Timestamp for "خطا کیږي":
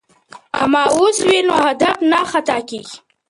2.31-2.97